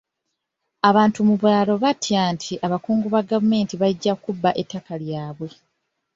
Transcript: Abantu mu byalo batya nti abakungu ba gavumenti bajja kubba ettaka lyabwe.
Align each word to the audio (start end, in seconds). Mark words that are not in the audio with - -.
Abantu 0.89 1.19
mu 1.27 1.35
byalo 1.41 1.73
batya 1.83 2.23
nti 2.35 2.53
abakungu 2.65 3.07
ba 3.13 3.21
gavumenti 3.29 3.73
bajja 3.81 4.13
kubba 4.23 4.49
ettaka 4.61 4.93
lyabwe. 5.03 5.49